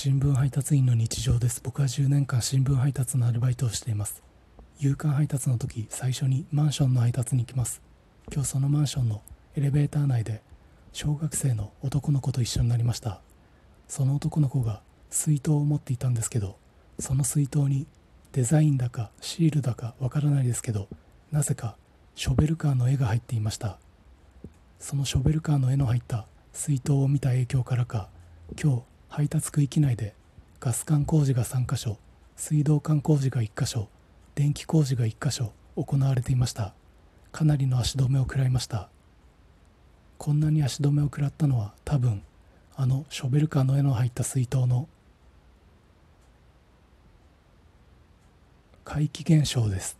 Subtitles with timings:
[0.00, 1.60] 新聞配達員の日常です。
[1.60, 4.22] 僕は10年間新聞配達のアルバイトをしています。
[4.78, 7.82] 夕刊配達の時最初にマンションの配達に行きます。
[8.32, 9.22] 今日そのマンションの
[9.56, 10.40] エレベーター内で
[10.92, 13.20] 小学生の男の子と一緒になりました。
[13.88, 16.60] その男の子が水筒を持っていたんですけど
[17.00, 17.88] その水筒に
[18.30, 20.86] デザインだかシールだかわからないですけど
[21.32, 21.76] なぜか
[22.14, 23.80] ショベルカーの絵が入っていました。
[24.78, 28.10] そのショベルカーの絵の入った水筒を見た影響からか
[28.62, 28.82] 今日
[29.18, 30.14] 配達区域内で
[30.60, 31.98] ガス管工事が3カ所
[32.36, 33.88] 水道管工事が1カ所
[34.36, 36.72] 電気工事が1カ所行われていました。
[37.32, 38.88] かなりの足止めを食らいました。
[40.18, 42.22] こんなに足止めを食らったのは多分
[42.76, 44.88] あのショベルカーの絵の入った水筒の
[48.84, 49.98] 怪奇現象です。